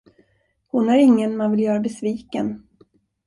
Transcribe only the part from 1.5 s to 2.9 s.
vill göra besviken.